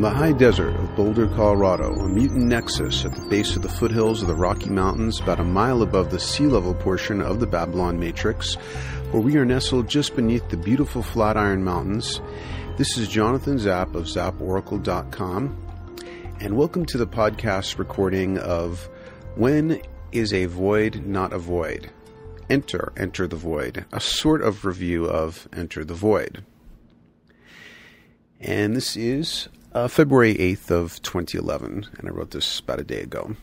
From 0.00 0.14
the 0.14 0.18
high 0.18 0.32
desert 0.32 0.74
of 0.76 0.96
Boulder, 0.96 1.26
Colorado, 1.26 1.92
a 1.92 2.08
mutant 2.08 2.46
nexus 2.46 3.04
at 3.04 3.14
the 3.14 3.28
base 3.28 3.54
of 3.54 3.60
the 3.60 3.68
foothills 3.68 4.22
of 4.22 4.28
the 4.28 4.34
Rocky 4.34 4.70
Mountains, 4.70 5.20
about 5.20 5.40
a 5.40 5.44
mile 5.44 5.82
above 5.82 6.10
the 6.10 6.18
sea 6.18 6.46
level 6.46 6.72
portion 6.72 7.20
of 7.20 7.38
the 7.38 7.46
Babylon 7.46 8.00
Matrix, 8.00 8.54
where 9.10 9.20
we 9.20 9.36
are 9.36 9.44
nestled 9.44 9.88
just 9.88 10.16
beneath 10.16 10.48
the 10.48 10.56
beautiful 10.56 11.02
Flatiron 11.02 11.62
Mountains, 11.62 12.22
this 12.78 12.96
is 12.96 13.08
Jonathan 13.08 13.58
Zapp 13.58 13.94
of 13.94 14.04
ZappOracle.com, 14.04 15.66
and 16.40 16.56
welcome 16.56 16.86
to 16.86 16.96
the 16.96 17.06
podcast 17.06 17.78
recording 17.78 18.38
of 18.38 18.88
When 19.34 19.82
is 20.12 20.32
a 20.32 20.46
Void 20.46 21.04
Not 21.04 21.34
a 21.34 21.38
Void? 21.38 21.90
Enter, 22.48 22.94
Enter 22.96 23.26
the 23.26 23.36
Void, 23.36 23.84
a 23.92 24.00
sort 24.00 24.40
of 24.40 24.64
review 24.64 25.04
of 25.04 25.46
Enter 25.52 25.84
the 25.84 25.92
Void. 25.92 26.42
And 28.40 28.74
this 28.74 28.96
is 28.96 29.50
uh, 29.72 29.88
February 29.88 30.34
8th 30.34 30.70
of 30.70 31.02
2011, 31.02 31.86
and 31.98 32.08
I 32.08 32.10
wrote 32.10 32.32
this 32.32 32.60
about 32.60 32.80
a 32.80 32.84
day 32.84 33.00
ago. 33.00 33.36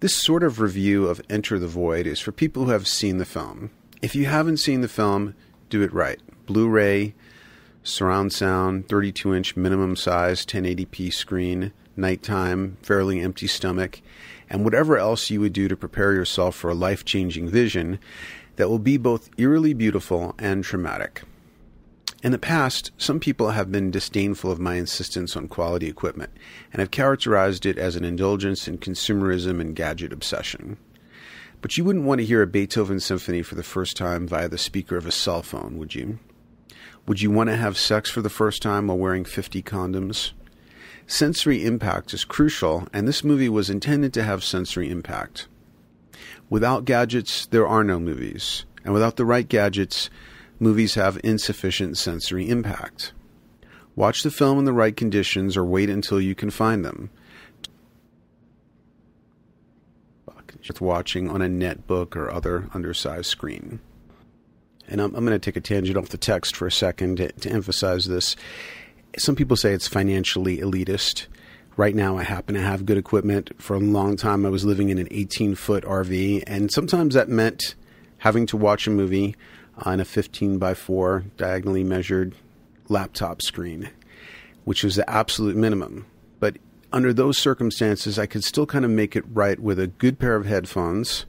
This 0.00 0.16
sort 0.16 0.42
of 0.42 0.60
review 0.60 1.06
of 1.06 1.20
Enter 1.28 1.58
the 1.58 1.68
Void 1.68 2.06
is 2.06 2.20
for 2.20 2.32
people 2.32 2.64
who 2.64 2.70
have 2.70 2.88
seen 2.88 3.18
the 3.18 3.24
film. 3.24 3.70
If 4.02 4.14
you 4.14 4.26
haven't 4.26 4.56
seen 4.56 4.80
the 4.80 4.88
film, 4.88 5.34
do 5.68 5.82
it 5.82 5.92
right. 5.92 6.18
Blu-ray, 6.46 7.14
surround 7.82 8.32
sound, 8.32 8.88
32-inch 8.88 9.56
minimum 9.56 9.94
size 9.94 10.44
1080p 10.46 11.12
screen, 11.12 11.72
nighttime, 11.96 12.76
fairly 12.82 13.20
empty 13.20 13.46
stomach, 13.46 14.00
and 14.48 14.64
whatever 14.64 14.96
else 14.98 15.30
you 15.30 15.40
would 15.40 15.52
do 15.52 15.68
to 15.68 15.76
prepare 15.76 16.12
yourself 16.12 16.56
for 16.56 16.70
a 16.70 16.74
life-changing 16.74 17.48
vision 17.48 17.98
that 18.56 18.68
will 18.68 18.78
be 18.78 18.96
both 18.96 19.30
eerily 19.38 19.74
beautiful 19.74 20.34
and 20.38 20.64
traumatic. 20.64 21.22
In 22.22 22.32
the 22.32 22.38
past, 22.38 22.90
some 22.98 23.18
people 23.18 23.52
have 23.52 23.72
been 23.72 23.90
disdainful 23.90 24.50
of 24.50 24.60
my 24.60 24.74
insistence 24.74 25.36
on 25.36 25.48
quality 25.48 25.88
equipment 25.88 26.30
and 26.70 26.80
have 26.80 26.90
characterized 26.90 27.64
it 27.64 27.78
as 27.78 27.96
an 27.96 28.04
indulgence 28.04 28.68
in 28.68 28.76
consumerism 28.76 29.58
and 29.58 29.74
gadget 29.74 30.12
obsession. 30.12 30.76
But 31.62 31.78
you 31.78 31.84
wouldn't 31.84 32.04
want 32.04 32.20
to 32.20 32.26
hear 32.26 32.42
a 32.42 32.46
Beethoven 32.46 33.00
symphony 33.00 33.40
for 33.40 33.54
the 33.54 33.62
first 33.62 33.96
time 33.96 34.28
via 34.28 34.50
the 34.50 34.58
speaker 34.58 34.98
of 34.98 35.06
a 35.06 35.12
cell 35.12 35.42
phone, 35.42 35.78
would 35.78 35.94
you? 35.94 36.18
Would 37.06 37.22
you 37.22 37.30
want 37.30 37.48
to 37.48 37.56
have 37.56 37.78
sex 37.78 38.10
for 38.10 38.20
the 38.20 38.28
first 38.28 38.60
time 38.60 38.88
while 38.88 38.98
wearing 38.98 39.24
50 39.24 39.62
condoms? 39.62 40.32
Sensory 41.06 41.64
impact 41.64 42.12
is 42.12 42.24
crucial, 42.24 42.86
and 42.92 43.08
this 43.08 43.24
movie 43.24 43.48
was 43.48 43.70
intended 43.70 44.12
to 44.12 44.24
have 44.24 44.44
sensory 44.44 44.90
impact. 44.90 45.48
Without 46.50 46.84
gadgets, 46.84 47.46
there 47.46 47.66
are 47.66 47.82
no 47.82 47.98
movies, 47.98 48.66
and 48.84 48.92
without 48.92 49.16
the 49.16 49.24
right 49.24 49.48
gadgets, 49.48 50.10
movies 50.60 50.94
have 50.94 51.18
insufficient 51.24 51.98
sensory 51.98 52.48
impact. 52.48 53.12
Watch 53.96 54.22
the 54.22 54.30
film 54.30 54.60
in 54.60 54.64
the 54.64 54.72
right 54.72 54.96
conditions 54.96 55.56
or 55.56 55.64
wait 55.64 55.90
until 55.90 56.20
you 56.20 56.36
can 56.36 56.50
find 56.50 56.84
them. 56.84 57.10
Worth 60.70 60.80
watching 60.80 61.28
on 61.28 61.42
a 61.42 61.46
netbook 61.46 62.14
or 62.14 62.30
other 62.30 62.68
undersized 62.72 63.26
screen. 63.26 63.80
And 64.86 65.00
I'm, 65.00 65.14
I'm 65.16 65.24
going 65.24 65.38
to 65.38 65.38
take 65.38 65.56
a 65.56 65.60
tangent 65.60 65.96
off 65.96 66.10
the 66.10 66.16
text 66.16 66.54
for 66.54 66.66
a 66.66 66.70
second 66.70 67.16
to, 67.16 67.32
to 67.32 67.50
emphasize 67.50 68.06
this. 68.06 68.36
Some 69.18 69.34
people 69.34 69.56
say 69.56 69.72
it's 69.72 69.88
financially 69.88 70.58
elitist. 70.58 71.26
Right 71.76 71.94
now, 71.94 72.18
I 72.18 72.22
happen 72.22 72.54
to 72.54 72.60
have 72.60 72.86
good 72.86 72.98
equipment. 72.98 73.50
For 73.60 73.74
a 73.74 73.80
long 73.80 74.16
time, 74.16 74.46
I 74.46 74.50
was 74.50 74.64
living 74.64 74.90
in 74.90 74.98
an 74.98 75.08
18 75.10 75.56
foot 75.56 75.82
RV, 75.82 76.44
and 76.46 76.70
sometimes 76.70 77.14
that 77.14 77.28
meant 77.28 77.74
having 78.18 78.46
to 78.46 78.56
watch 78.56 78.86
a 78.86 78.90
movie 78.90 79.34
on 79.80 80.00
a 80.00 80.04
15 80.04 80.58
by 80.58 80.74
4 80.74 81.24
diagonally 81.36 81.84
measured 81.84 82.34
laptop 82.88 83.42
screen, 83.42 83.90
which 84.64 84.84
was 84.84 84.96
the 84.96 85.08
absolute 85.08 85.56
minimum. 85.56 86.06
But 86.38 86.58
under 86.92 87.12
those 87.12 87.38
circumstances, 87.38 88.18
I 88.18 88.26
could 88.26 88.44
still 88.44 88.66
kind 88.66 88.84
of 88.84 88.90
make 88.90 89.16
it 89.16 89.24
right 89.32 89.58
with 89.58 89.78
a 89.78 89.86
good 89.86 90.18
pair 90.18 90.36
of 90.36 90.46
headphones, 90.46 91.26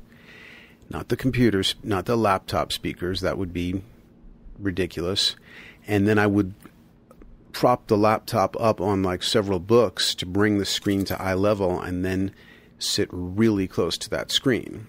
not 0.90 1.10
the 1.10 1.18
computers, 1.18 1.76
not 1.84 2.06
the 2.06 2.18
laptop 2.18 2.72
speakers, 2.72 3.22
that 3.22 3.38
would 3.38 3.54
be 3.54 3.82
ridiculous. 4.60 5.36
And 5.88 6.08
then 6.08 6.20
I 6.20 6.28
would 6.28 6.54
prop 7.54 7.88
the 7.88 7.98
laptop 7.98 8.60
up 8.60 8.80
on 8.80 9.04
like 9.04 9.24
several 9.24 9.60
books 9.60 10.16
to 10.16 10.26
bring 10.26 10.58
the 10.58 10.66
screen 10.66 11.06
to 11.06 11.22
eye 11.22 11.34
level 11.34 11.80
and 11.80 12.04
then 12.04 12.32
sit 12.80 13.10
really 13.12 13.68
close 13.68 13.98
to 13.98 14.10
that 14.10 14.32
screen 14.32 14.88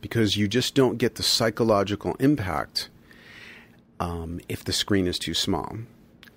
because 0.00 0.36
you 0.36 0.46
just 0.46 0.74
don't 0.74 0.98
get 0.98 1.16
the 1.16 1.22
psychological 1.22 2.14
impact 2.20 2.88
um, 4.04 4.38
if 4.50 4.62
the 4.64 4.72
screen 4.72 5.06
is 5.06 5.18
too 5.18 5.32
small. 5.32 5.78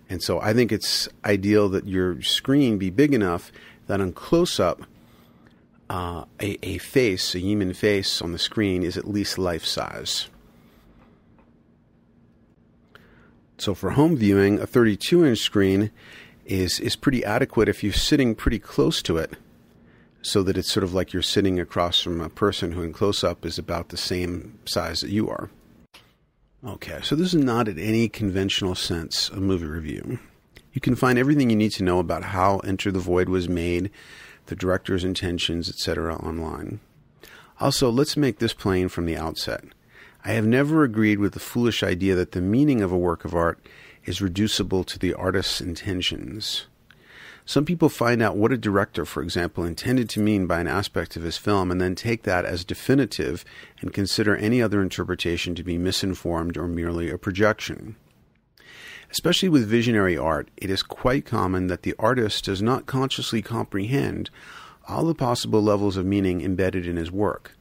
And 0.09 0.23
so 0.23 0.39
I 0.39 0.53
think 0.53 0.71
it's 0.71 1.09
ideal 1.25 1.67
that 1.69 1.85
your 1.85 2.21
screen 2.21 2.77
be 2.77 2.89
big 2.89 3.13
enough 3.13 3.51
that 3.87 3.99
on 3.99 4.13
close 4.13 4.57
up, 4.57 4.83
uh, 5.89 6.23
a, 6.41 6.57
a 6.65 6.77
face, 6.77 7.35
a 7.35 7.39
human 7.39 7.73
face 7.73 8.21
on 8.21 8.31
the 8.31 8.39
screen 8.39 8.83
is 8.83 8.95
at 8.95 9.07
least 9.07 9.37
life 9.37 9.65
size. 9.65 10.29
So 13.57 13.73
for 13.73 13.91
home 13.91 14.15
viewing, 14.15 14.59
a 14.59 14.67
32 14.67 15.25
inch 15.25 15.39
screen 15.39 15.91
is, 16.45 16.79
is 16.79 16.95
pretty 16.95 17.25
adequate 17.25 17.67
if 17.67 17.83
you're 17.83 17.91
sitting 17.91 18.33
pretty 18.33 18.59
close 18.59 19.01
to 19.01 19.17
it 19.17 19.33
so 20.21 20.41
that 20.43 20.57
it's 20.57 20.71
sort 20.71 20.85
of 20.85 20.93
like 20.93 21.11
you're 21.11 21.21
sitting 21.21 21.59
across 21.59 22.01
from 22.01 22.21
a 22.21 22.29
person 22.29 22.71
who 22.71 22.83
in 22.83 22.93
close 22.93 23.25
up 23.25 23.45
is 23.45 23.57
about 23.57 23.89
the 23.89 23.97
same 23.97 24.57
size 24.65 25.01
that 25.01 25.09
you 25.09 25.29
are. 25.29 25.49
Okay, 26.65 26.99
so 27.03 27.15
this 27.15 27.35
is 27.35 27.43
not 27.43 27.67
in 27.67 27.77
any 27.77 28.09
conventional 28.09 28.73
sense 28.73 29.29
a 29.29 29.37
movie 29.37 29.67
review. 29.67 30.17
You 30.73 30.81
can 30.81 30.95
find 30.95 31.19
everything 31.19 31.51
you 31.51 31.55
need 31.55 31.71
to 31.73 31.83
know 31.83 31.99
about 31.99 32.23
how 32.23 32.57
Enter 32.59 32.91
the 32.91 32.99
Void 32.99 33.29
was 33.29 33.47
made, 33.47 33.91
the 34.47 34.55
director's 34.55 35.03
intentions, 35.03 35.69
etc. 35.69 36.15
online. 36.15 36.79
Also, 37.59 37.91
let's 37.91 38.17
make 38.17 38.39
this 38.39 38.53
plain 38.53 38.89
from 38.89 39.05
the 39.05 39.15
outset. 39.15 39.65
I 40.25 40.31
have 40.31 40.47
never 40.47 40.83
agreed 40.83 41.19
with 41.19 41.33
the 41.33 41.39
foolish 41.39 41.83
idea 41.83 42.15
that 42.15 42.31
the 42.31 42.41
meaning 42.41 42.81
of 42.81 42.91
a 42.91 42.97
work 42.97 43.23
of 43.23 43.35
art 43.35 43.59
is 44.05 44.19
reducible 44.19 44.83
to 44.85 44.97
the 44.97 45.13
artist's 45.13 45.61
intentions. 45.61 46.65
Some 47.47 47.63
people 47.63 47.87
find 47.87 48.21
out 48.21 48.35
what 48.35 48.51
a 48.51 48.57
director, 48.57 49.05
for 49.05 49.23
example, 49.23 49.63
intended 49.63 50.09
to 50.09 50.19
mean 50.19 50.47
by 50.47 50.59
an 50.59 50.67
aspect 50.67 51.15
of 51.15 51.23
his 51.23 51.37
film 51.37 51.71
and 51.71 51.79
then 51.79 51.95
take 51.95 52.23
that 52.23 52.43
as 52.43 52.65
definitive 52.65 53.45
and 53.79 53.93
consider 53.93 54.35
any 54.35 54.61
other 54.61 54.81
interpretation 54.81 55.55
to 55.55 55.63
be 55.63 55.77
misinformed 55.77 56.57
or 56.57 56.67
merely 56.67 57.09
a 57.09 57.17
projection. 57.17 57.95
Especially 59.09 59.47
with 59.47 59.65
visionary 59.65 60.17
art, 60.17 60.49
it 60.57 60.69
is 60.69 60.83
quite 60.83 61.25
common 61.25 61.67
that 61.67 61.83
the 61.83 61.95
artist 61.97 62.43
does 62.43 62.61
not 62.61 62.85
consciously 62.85 63.41
comprehend 63.41 64.29
all 64.85 65.05
the 65.05 65.15
possible 65.15 65.63
levels 65.63 65.95
of 65.95 66.05
meaning 66.05 66.41
embedded 66.41 66.85
in 66.85 66.97
his 66.97 67.13
work. 67.13 67.53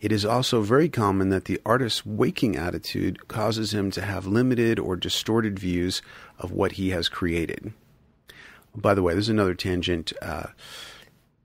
It 0.00 0.12
is 0.12 0.24
also 0.24 0.62
very 0.62 0.88
common 0.88 1.28
that 1.28 1.44
the 1.44 1.60
artist's 1.66 2.06
waking 2.06 2.56
attitude 2.56 3.28
causes 3.28 3.74
him 3.74 3.90
to 3.90 4.00
have 4.00 4.26
limited 4.26 4.78
or 4.78 4.96
distorted 4.96 5.58
views 5.58 6.00
of 6.38 6.52
what 6.52 6.72
he 6.72 6.88
has 6.88 7.10
created. 7.10 7.74
By 8.76 8.94
the 8.94 9.02
way, 9.02 9.14
there's 9.14 9.28
another 9.28 9.54
tangent. 9.54 10.12
Uh, 10.20 10.48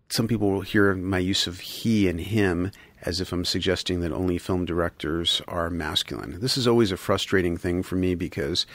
some 0.09 0.27
people 0.27 0.51
will 0.51 0.61
hear 0.61 0.93
my 0.93 1.19
use 1.19 1.47
of 1.47 1.59
he 1.59 2.07
and 2.07 2.19
him 2.19 2.71
as 3.03 3.19
if 3.19 3.31
I'm 3.31 3.45
suggesting 3.45 4.01
that 4.01 4.11
only 4.11 4.37
film 4.37 4.65
directors 4.65 5.41
are 5.47 5.69
masculine. 5.69 6.39
This 6.39 6.57
is 6.57 6.67
always 6.67 6.91
a 6.91 6.97
frustrating 6.97 7.57
thing 7.57 7.81
for 7.81 7.95
me 7.95 8.13
because 8.13 8.65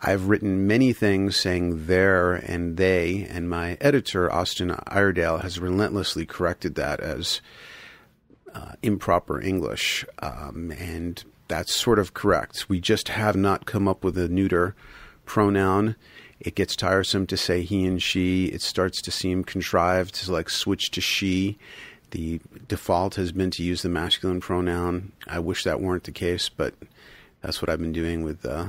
I've 0.00 0.28
written 0.28 0.66
many 0.66 0.92
things 0.92 1.36
saying 1.36 1.86
there 1.86 2.34
and 2.34 2.76
they, 2.76 3.26
and 3.28 3.50
my 3.50 3.76
editor, 3.80 4.32
Austin 4.32 4.76
Iredale, 4.86 5.38
has 5.38 5.58
relentlessly 5.58 6.24
corrected 6.24 6.76
that 6.76 7.00
as 7.00 7.40
uh, 8.54 8.72
improper 8.82 9.40
English. 9.40 10.04
Um, 10.20 10.70
and 10.78 11.24
that's 11.48 11.74
sort 11.74 11.98
of 11.98 12.14
correct. 12.14 12.68
We 12.68 12.78
just 12.80 13.08
have 13.08 13.34
not 13.34 13.66
come 13.66 13.88
up 13.88 14.04
with 14.04 14.16
a 14.16 14.28
neuter 14.28 14.76
pronoun 15.24 15.96
it 16.40 16.54
gets 16.54 16.76
tiresome 16.76 17.26
to 17.26 17.36
say 17.36 17.62
he 17.62 17.84
and 17.84 18.02
she. 18.02 18.46
It 18.46 18.62
starts 18.62 19.02
to 19.02 19.10
seem 19.10 19.44
contrived 19.44 20.14
to 20.16 20.32
like 20.32 20.50
switch 20.50 20.90
to 20.92 21.00
she. 21.00 21.58
The 22.10 22.40
default 22.68 23.16
has 23.16 23.32
been 23.32 23.50
to 23.52 23.62
use 23.62 23.82
the 23.82 23.88
masculine 23.88 24.40
pronoun. 24.40 25.12
I 25.26 25.40
wish 25.40 25.64
that 25.64 25.80
weren't 25.80 26.04
the 26.04 26.12
case, 26.12 26.48
but 26.48 26.74
that's 27.42 27.60
what 27.60 27.68
I've 27.68 27.80
been 27.80 27.92
doing 27.92 28.22
with 28.22 28.44
uh, 28.46 28.68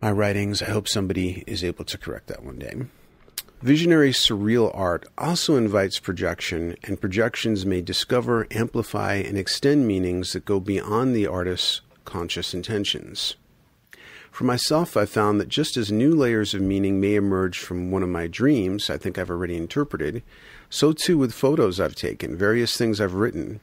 my 0.00 0.12
writings. 0.12 0.62
I 0.62 0.66
hope 0.66 0.86
somebody 0.86 1.42
is 1.46 1.64
able 1.64 1.84
to 1.86 1.98
correct 1.98 2.28
that 2.28 2.44
one 2.44 2.58
day. 2.58 2.74
Visionary 3.62 4.10
surreal 4.10 4.70
art 4.74 5.06
also 5.16 5.56
invites 5.56 5.98
projection, 5.98 6.76
and 6.84 7.00
projections 7.00 7.64
may 7.64 7.80
discover, 7.80 8.46
amplify, 8.50 9.14
and 9.14 9.38
extend 9.38 9.86
meanings 9.86 10.34
that 10.34 10.44
go 10.44 10.60
beyond 10.60 11.16
the 11.16 11.26
artist's 11.26 11.80
conscious 12.04 12.52
intentions. 12.52 13.36
For 14.34 14.42
myself, 14.42 14.96
I 14.96 15.06
found 15.06 15.40
that 15.40 15.48
just 15.48 15.76
as 15.76 15.92
new 15.92 16.12
layers 16.12 16.54
of 16.54 16.60
meaning 16.60 17.00
may 17.00 17.14
emerge 17.14 17.60
from 17.60 17.92
one 17.92 18.02
of 18.02 18.08
my 18.08 18.26
dreams, 18.26 18.90
I 18.90 18.98
think 18.98 19.16
I've 19.16 19.30
already 19.30 19.54
interpreted, 19.54 20.24
so 20.68 20.92
too 20.92 21.16
with 21.16 21.32
photos 21.32 21.78
I've 21.78 21.94
taken, 21.94 22.36
various 22.36 22.76
things 22.76 23.00
I've 23.00 23.14
written. 23.14 23.60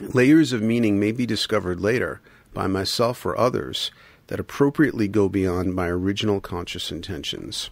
Layers 0.00 0.54
of 0.54 0.62
meaning 0.62 0.98
may 0.98 1.12
be 1.12 1.26
discovered 1.26 1.78
later 1.78 2.22
by 2.54 2.66
myself 2.66 3.26
or 3.26 3.36
others 3.36 3.90
that 4.28 4.40
appropriately 4.40 5.08
go 5.08 5.28
beyond 5.28 5.74
my 5.74 5.88
original 5.88 6.40
conscious 6.40 6.90
intentions. 6.90 7.68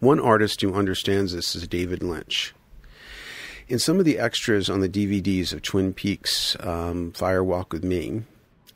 One 0.00 0.18
artist 0.18 0.60
who 0.60 0.74
understands 0.74 1.34
this 1.34 1.54
is 1.54 1.68
David 1.68 2.02
Lynch. 2.02 2.52
In 3.68 3.78
some 3.78 4.00
of 4.00 4.04
the 4.04 4.18
extras 4.18 4.68
on 4.68 4.80
the 4.80 4.88
DVDs 4.88 5.52
of 5.52 5.62
Twin 5.62 5.92
Peaks 5.92 6.56
um, 6.58 7.12
Fire 7.12 7.44
Walk 7.44 7.72
with 7.72 7.84
Me, 7.84 8.24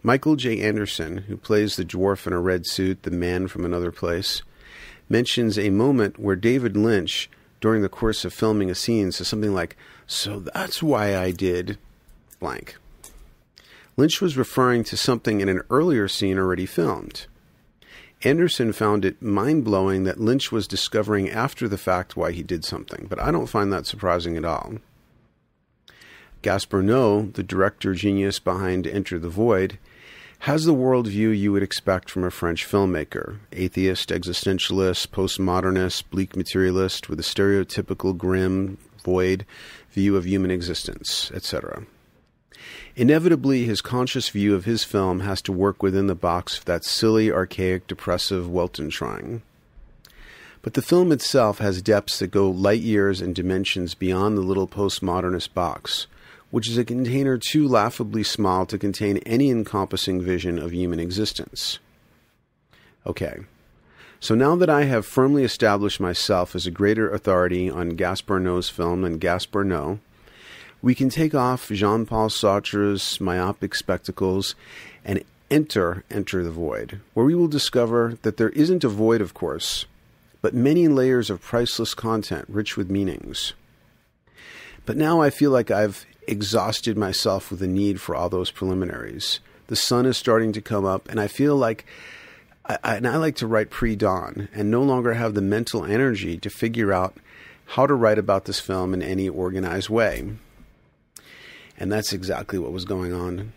Michael 0.02 0.36
J. 0.36 0.60
Anderson, 0.62 1.18
who 1.28 1.36
plays 1.36 1.76
the 1.76 1.84
dwarf 1.84 2.26
in 2.26 2.32
a 2.32 2.40
red 2.40 2.66
suit, 2.66 3.02
the 3.02 3.10
man 3.10 3.48
from 3.48 3.66
another 3.66 3.92
place, 3.92 4.42
mentions 5.10 5.58
a 5.58 5.68
moment 5.68 6.18
where 6.18 6.36
David 6.36 6.76
Lynch, 6.76 7.28
during 7.60 7.82
the 7.82 7.88
course 7.88 8.24
of 8.24 8.32
filming 8.32 8.70
a 8.70 8.74
scene, 8.74 9.12
says 9.12 9.28
something 9.28 9.52
like, 9.52 9.76
So 10.06 10.40
that's 10.40 10.82
why 10.82 11.18
I 11.18 11.32
did 11.32 11.76
blank. 12.38 12.76
Lynch 13.98 14.22
was 14.22 14.38
referring 14.38 14.84
to 14.84 14.96
something 14.96 15.42
in 15.42 15.50
an 15.50 15.60
earlier 15.68 16.08
scene 16.08 16.38
already 16.38 16.64
filmed. 16.64 17.26
Anderson 18.22 18.72
found 18.72 19.04
it 19.04 19.20
mind 19.20 19.64
blowing 19.64 20.04
that 20.04 20.20
Lynch 20.20 20.50
was 20.50 20.66
discovering 20.66 21.28
after 21.28 21.68
the 21.68 21.78
fact 21.78 22.16
why 22.16 22.32
he 22.32 22.42
did 22.42 22.64
something, 22.64 23.06
but 23.08 23.20
I 23.20 23.30
don't 23.30 23.46
find 23.46 23.70
that 23.72 23.86
surprising 23.86 24.38
at 24.38 24.44
all. 24.46 24.76
Gaspar 26.42 26.82
Noé, 26.82 27.34
the 27.34 27.42
director 27.42 27.92
genius 27.92 28.38
behind 28.38 28.86
Enter 28.86 29.18
the 29.18 29.28
Void, 29.28 29.78
has 30.44 30.64
the 30.64 30.74
worldview 30.74 31.38
you 31.38 31.52
would 31.52 31.62
expect 31.62 32.08
from 32.08 32.24
a 32.24 32.30
French 32.30 32.66
filmmaker 32.66 33.38
atheist, 33.52 34.08
existentialist, 34.08 35.08
postmodernist, 35.08 36.04
bleak 36.08 36.34
materialist 36.34 37.10
with 37.10 37.20
a 37.20 37.22
stereotypical 37.22 38.16
grim, 38.16 38.78
void 39.04 39.44
view 39.90 40.16
of 40.16 40.26
human 40.26 40.50
existence, 40.50 41.30
etc. 41.34 41.84
Inevitably, 42.96 43.64
his 43.64 43.82
conscious 43.82 44.30
view 44.30 44.54
of 44.54 44.64
his 44.64 44.82
film 44.82 45.20
has 45.20 45.42
to 45.42 45.52
work 45.52 45.82
within 45.82 46.06
the 46.06 46.14
box 46.14 46.56
of 46.56 46.64
that 46.64 46.84
silly, 46.84 47.30
archaic, 47.30 47.86
depressive 47.86 48.46
Weltanschauung. 48.46 49.42
But 50.62 50.72
the 50.72 50.82
film 50.82 51.12
itself 51.12 51.58
has 51.58 51.82
depths 51.82 52.18
that 52.18 52.30
go 52.30 52.50
light 52.50 52.80
years 52.80 53.20
and 53.20 53.34
dimensions 53.34 53.94
beyond 53.94 54.38
the 54.38 54.42
little 54.42 54.68
postmodernist 54.68 55.52
box 55.52 56.06
which 56.50 56.68
is 56.68 56.78
a 56.78 56.84
container 56.84 57.38
too 57.38 57.66
laughably 57.66 58.22
small 58.22 58.66
to 58.66 58.78
contain 58.78 59.18
any 59.18 59.50
encompassing 59.50 60.20
vision 60.20 60.58
of 60.58 60.72
human 60.72 61.00
existence. 61.00 61.78
Okay, 63.06 63.38
so 64.18 64.34
now 64.34 64.54
that 64.56 64.68
I 64.68 64.84
have 64.84 65.06
firmly 65.06 65.44
established 65.44 66.00
myself 66.00 66.54
as 66.54 66.66
a 66.66 66.70
greater 66.70 67.10
authority 67.10 67.70
on 67.70 67.90
Gaspar 67.90 68.62
film 68.62 69.02
than 69.02 69.18
Gaspar 69.18 69.98
we 70.82 70.94
can 70.94 71.08
take 71.08 71.34
off 71.34 71.68
Jean 71.68 72.06
Paul 72.06 72.28
Sartre's 72.28 73.20
myopic 73.20 73.74
spectacles 73.74 74.54
and 75.04 75.22
enter 75.50 76.04
Enter 76.10 76.42
the 76.42 76.50
Void, 76.50 77.00
where 77.12 77.26
we 77.26 77.34
will 77.34 77.48
discover 77.48 78.18
that 78.22 78.36
there 78.36 78.50
isn't 78.50 78.84
a 78.84 78.88
void, 78.88 79.20
of 79.20 79.34
course, 79.34 79.86
but 80.40 80.54
many 80.54 80.88
layers 80.88 81.28
of 81.28 81.42
priceless 81.42 81.94
content 81.94 82.46
rich 82.48 82.76
with 82.76 82.90
meanings. 82.90 83.52
But 84.86 84.96
now 84.96 85.20
I 85.20 85.30
feel 85.30 85.50
like 85.50 85.70
I've 85.70 86.06
exhausted 86.30 86.96
myself 86.96 87.50
with 87.50 87.60
the 87.60 87.66
need 87.66 88.00
for 88.00 88.14
all 88.14 88.28
those 88.28 88.50
preliminaries. 88.50 89.40
The 89.66 89.76
sun 89.76 90.06
is 90.06 90.16
starting 90.16 90.52
to 90.52 90.62
come 90.62 90.84
up, 90.84 91.08
and 91.08 91.20
I 91.20 91.26
feel 91.26 91.56
like, 91.56 91.84
I, 92.64 92.78
I, 92.82 92.96
and 92.96 93.06
I 93.06 93.16
like 93.16 93.36
to 93.36 93.46
write 93.46 93.70
pre 93.70 93.96
dawn 93.96 94.48
and 94.54 94.70
no 94.70 94.82
longer 94.82 95.14
have 95.14 95.34
the 95.34 95.42
mental 95.42 95.84
energy 95.84 96.38
to 96.38 96.50
figure 96.50 96.92
out 96.92 97.16
how 97.66 97.86
to 97.86 97.94
write 97.94 98.18
about 98.18 98.46
this 98.46 98.60
film 98.60 98.94
in 98.94 99.02
any 99.02 99.28
organized 99.28 99.88
way. 99.88 100.28
And 101.78 101.90
that's 101.90 102.12
exactly 102.12 102.58
what 102.58 102.72
was 102.72 102.84
going 102.84 103.12
on 103.12 103.52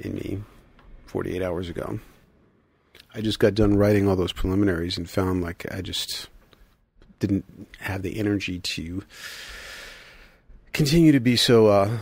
in 0.00 0.14
me 0.14 0.42
48 1.06 1.42
hours 1.42 1.68
ago. 1.68 2.00
I 3.14 3.20
just 3.20 3.38
got 3.38 3.54
done 3.54 3.76
writing 3.76 4.08
all 4.08 4.16
those 4.16 4.32
preliminaries 4.32 4.98
and 4.98 5.08
found 5.08 5.42
like 5.42 5.66
I 5.72 5.80
just 5.80 6.28
didn't 7.18 7.44
have 7.80 8.02
the 8.02 8.18
energy 8.18 8.58
to 8.58 9.02
continue 10.72 11.12
to 11.12 11.20
be 11.20 11.36
so 11.36 11.66
uh, 11.66 11.98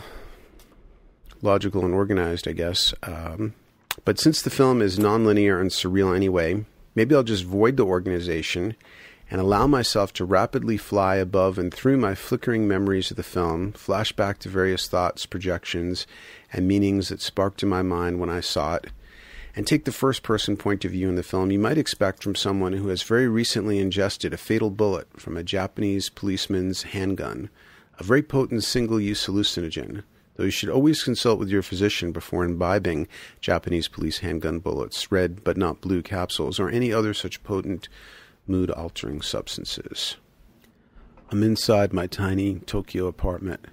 logical 1.41 1.85
and 1.85 1.93
organized, 1.93 2.47
I 2.47 2.53
guess. 2.53 2.93
Um, 3.03 3.53
but 4.05 4.19
since 4.19 4.41
the 4.41 4.49
film 4.49 4.81
is 4.81 4.99
nonlinear 4.99 5.59
and 5.59 5.69
surreal 5.69 6.15
anyway, 6.15 6.65
maybe 6.95 7.15
I'll 7.15 7.23
just 7.23 7.43
void 7.43 7.77
the 7.77 7.85
organization 7.85 8.75
and 9.29 9.41
allow 9.41 9.67
myself 9.67 10.13
to 10.13 10.25
rapidly 10.25 10.77
fly 10.77 11.15
above 11.15 11.57
and 11.57 11.73
through 11.73 11.97
my 11.97 12.15
flickering 12.15 12.67
memories 12.67 13.11
of 13.11 13.17
the 13.17 13.23
film, 13.23 13.73
flash 13.73 14.11
back 14.13 14.39
to 14.39 14.49
various 14.49 14.87
thoughts, 14.87 15.25
projections, 15.25 16.07
and 16.53 16.67
meanings 16.67 17.09
that 17.09 17.21
sparked 17.21 17.61
in 17.61 17.69
my 17.69 17.81
mind 17.81 18.19
when 18.19 18.29
I 18.29 18.39
saw 18.39 18.75
it, 18.75 18.87
and 19.55 19.67
take 19.67 19.85
the 19.85 19.91
first 19.91 20.23
person 20.23 20.55
point 20.55 20.85
of 20.85 20.91
view 20.91 21.09
in 21.09 21.15
the 21.15 21.23
film 21.23 21.51
you 21.51 21.59
might 21.59 21.77
expect 21.77 22.23
from 22.23 22.35
someone 22.35 22.73
who 22.73 22.87
has 22.87 23.03
very 23.03 23.27
recently 23.27 23.79
ingested 23.79 24.33
a 24.33 24.37
fatal 24.37 24.69
bullet 24.69 25.07
from 25.19 25.35
a 25.35 25.43
Japanese 25.43 26.09
policeman's 26.09 26.83
handgun, 26.83 27.49
a 27.99 28.03
very 28.03 28.21
potent 28.23 28.63
single 28.63 28.99
use 28.99 29.25
hallucinogen 29.25 30.03
though 30.37 30.45
you 30.45 30.51
should 30.51 30.69
always 30.69 31.03
consult 31.03 31.39
with 31.39 31.49
your 31.49 31.63
physician 31.63 32.11
before 32.11 32.45
imbibing 32.45 33.07
Japanese 33.41 33.87
police 33.87 34.19
handgun 34.19 34.59
bullets, 34.59 35.11
red 35.11 35.43
but 35.43 35.57
not 35.57 35.81
blue 35.81 36.01
capsules, 36.01 36.59
or 36.59 36.69
any 36.69 36.93
other 36.93 37.13
such 37.13 37.43
potent 37.43 37.89
mood 38.47 38.71
altering 38.71 39.21
substances. 39.21 40.15
I'm 41.29 41.43
inside 41.43 41.91
my 41.91 42.07
tiny 42.07 42.59
Tokyo 42.59 43.07
apartment, 43.07 43.65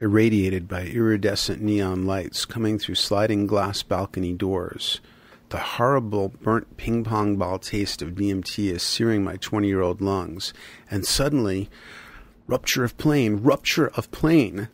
irradiated 0.00 0.68
by 0.68 0.82
iridescent 0.82 1.62
neon 1.62 2.04
lights 2.04 2.44
coming 2.44 2.78
through 2.78 2.96
sliding 2.96 3.46
glass 3.46 3.82
balcony 3.82 4.34
doors. 4.34 5.00
The 5.48 5.58
horrible 5.58 6.30
burnt 6.42 6.76
ping 6.76 7.04
pong 7.04 7.36
ball 7.36 7.58
taste 7.58 8.02
of 8.02 8.10
DMT 8.10 8.70
is 8.70 8.82
searing 8.82 9.22
my 9.22 9.36
20 9.36 9.68
year 9.68 9.80
old 9.80 10.00
lungs, 10.00 10.52
and 10.90 11.06
suddenly, 11.06 11.70
rupture 12.48 12.82
of 12.82 12.98
plane, 12.98 13.36
rupture 13.36 13.88
of 13.88 14.10
plane. 14.10 14.68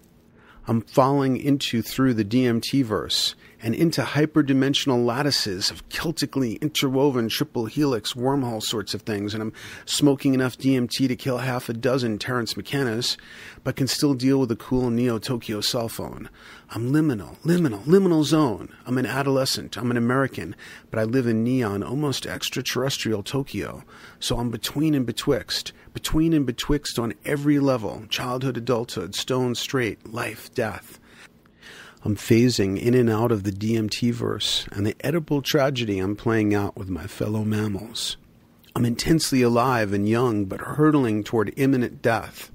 I'm 0.70 0.82
falling 0.82 1.36
into 1.36 1.82
through 1.82 2.14
the 2.14 2.24
DMT 2.24 2.84
verse 2.84 3.34
and 3.62 3.74
into 3.74 4.02
hyperdimensional 4.02 5.04
lattices 5.04 5.70
of 5.70 5.86
Celtically 5.88 6.54
interwoven 6.56 7.28
triple 7.28 7.66
helix 7.66 8.14
wormhole 8.14 8.62
sorts 8.62 8.94
of 8.94 9.02
things, 9.02 9.34
and 9.34 9.42
I'm 9.42 9.52
smoking 9.84 10.34
enough 10.34 10.56
DMT 10.56 11.08
to 11.08 11.16
kill 11.16 11.38
half 11.38 11.68
a 11.68 11.72
dozen 11.72 12.18
Terence 12.18 12.54
McKennas, 12.54 13.16
but 13.64 13.76
can 13.76 13.86
still 13.86 14.14
deal 14.14 14.38
with 14.38 14.50
a 14.50 14.56
cool 14.56 14.90
Neo 14.90 15.18
Tokyo 15.18 15.60
cell 15.60 15.88
phone. 15.88 16.30
I'm 16.70 16.92
liminal, 16.92 17.36
liminal, 17.40 17.82
liminal 17.82 18.22
zone. 18.22 18.72
I'm 18.86 18.96
an 18.96 19.06
adolescent. 19.06 19.76
I'm 19.76 19.90
an 19.90 19.96
American, 19.96 20.54
but 20.90 21.00
I 21.00 21.04
live 21.04 21.26
in 21.26 21.42
neon, 21.42 21.82
almost 21.82 22.26
extraterrestrial 22.26 23.24
Tokyo. 23.24 23.82
So 24.20 24.38
I'm 24.38 24.50
between 24.50 24.94
and 24.94 25.04
betwixt, 25.04 25.72
between 25.92 26.32
and 26.32 26.46
betwixt 26.46 26.98
on 26.98 27.14
every 27.24 27.58
level 27.58 28.04
childhood, 28.08 28.56
adulthood, 28.56 29.16
stone 29.16 29.56
straight, 29.56 30.12
life, 30.12 30.54
death. 30.54 30.99
I'm 32.02 32.16
phasing 32.16 32.80
in 32.80 32.94
and 32.94 33.10
out 33.10 33.30
of 33.30 33.42
the 33.42 33.52
DMT 33.52 34.12
verse 34.14 34.66
and 34.72 34.86
the 34.86 34.94
Oedipal 35.04 35.44
tragedy 35.44 35.98
I'm 35.98 36.16
playing 36.16 36.54
out 36.54 36.74
with 36.74 36.88
my 36.88 37.06
fellow 37.06 37.44
mammals. 37.44 38.16
I'm 38.74 38.86
intensely 38.86 39.42
alive 39.42 39.92
and 39.92 40.08
young, 40.08 40.46
but 40.46 40.60
hurtling 40.60 41.24
toward 41.24 41.52
imminent 41.58 42.00
death. 42.00 42.50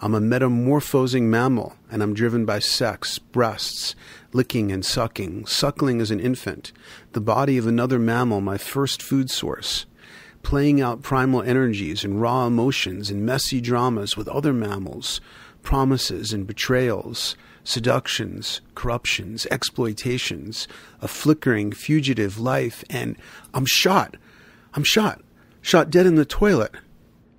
I'm 0.00 0.14
a 0.14 0.20
metamorphosing 0.20 1.28
mammal, 1.28 1.74
and 1.90 2.00
I'm 2.00 2.14
driven 2.14 2.44
by 2.44 2.60
sex, 2.60 3.18
breasts, 3.18 3.96
licking 4.32 4.70
and 4.70 4.84
sucking, 4.84 5.46
suckling 5.46 6.00
as 6.00 6.12
an 6.12 6.20
infant, 6.20 6.72
the 7.12 7.20
body 7.20 7.58
of 7.58 7.66
another 7.66 7.98
mammal, 7.98 8.40
my 8.40 8.56
first 8.56 9.02
food 9.02 9.30
source, 9.30 9.84
playing 10.42 10.80
out 10.80 11.02
primal 11.02 11.42
energies 11.42 12.04
and 12.04 12.20
raw 12.20 12.46
emotions 12.46 13.10
and 13.10 13.26
messy 13.26 13.60
dramas 13.60 14.16
with 14.16 14.28
other 14.28 14.52
mammals, 14.52 15.20
promises 15.62 16.32
and 16.32 16.46
betrayals, 16.46 17.36
seductions, 17.64 18.60
corruptions, 18.74 19.46
exploitations, 19.50 20.66
a 21.00 21.08
flickering, 21.08 21.72
fugitive 21.72 22.38
life, 22.38 22.84
and 22.90 23.16
I'm 23.54 23.66
shot. 23.66 24.16
I'm 24.74 24.84
shot. 24.84 25.20
Shot 25.62 25.90
dead 25.90 26.06
in 26.06 26.14
the 26.14 26.24
toilet. 26.24 26.72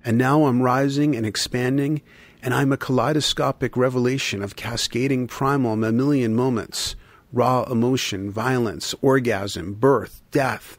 And 0.04 0.18
now 0.18 0.46
I'm 0.46 0.62
rising 0.62 1.14
and 1.14 1.24
expanding, 1.24 2.02
and 2.42 2.52
I'm 2.52 2.72
a 2.72 2.76
kaleidoscopic 2.76 3.76
revelation 3.76 4.42
of 4.42 4.56
cascading 4.56 5.28
primal 5.28 5.76
mammalian 5.76 6.34
moments 6.34 6.96
raw 7.32 7.64
emotion, 7.64 8.30
violence, 8.30 8.94
orgasm, 9.00 9.74
birth, 9.74 10.20
death. 10.30 10.78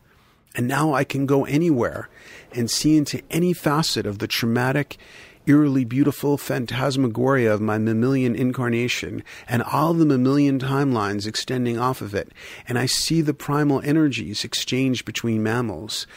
And 0.56 0.68
now 0.68 0.94
I 0.94 1.04
can 1.04 1.26
go 1.26 1.46
anywhere 1.46 2.10
and 2.52 2.70
see 2.70 2.96
into 2.96 3.24
any 3.32 3.54
facet 3.54 4.06
of 4.06 4.20
the 4.20 4.28
traumatic, 4.28 4.98
eerily 5.46 5.86
beautiful 5.86 6.38
phantasmagoria 6.38 7.54
of 7.54 7.62
my 7.62 7.78
mammalian 7.78 8.36
incarnation 8.36 9.24
and 9.48 9.62
all 9.64 9.94
the 9.94 10.06
mammalian 10.06 10.60
timelines 10.60 11.28
extending 11.28 11.78
off 11.78 12.02
of 12.02 12.16
it, 12.16 12.32
and 12.68 12.78
I 12.78 12.86
see 12.86 13.22
the 13.22 13.34
primal 13.34 13.82
energies 13.84 14.44
exchanged 14.44 15.06
between 15.06 15.44
mammals. 15.44 16.08